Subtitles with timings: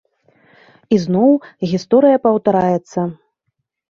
[0.95, 1.33] І зноў
[1.73, 3.01] гісторыя паўтараецца.